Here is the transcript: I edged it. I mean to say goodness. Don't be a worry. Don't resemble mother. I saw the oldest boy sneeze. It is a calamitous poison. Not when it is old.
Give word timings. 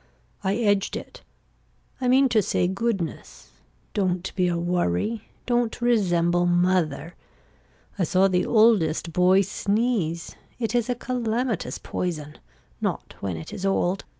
I 0.43 0.55
edged 0.55 0.97
it. 0.97 1.21
I 2.01 2.07
mean 2.07 2.27
to 2.29 2.41
say 2.41 2.67
goodness. 2.67 3.51
Don't 3.93 4.33
be 4.35 4.47
a 4.47 4.57
worry. 4.57 5.25
Don't 5.45 5.79
resemble 5.79 6.47
mother. 6.47 7.13
I 7.99 8.05
saw 8.05 8.27
the 8.27 8.43
oldest 8.47 9.13
boy 9.13 9.41
sneeze. 9.41 10.35
It 10.57 10.73
is 10.73 10.89
a 10.89 10.95
calamitous 10.95 11.77
poison. 11.77 12.39
Not 12.81 13.13
when 13.19 13.37
it 13.37 13.53
is 13.53 13.63
old. 13.63 14.05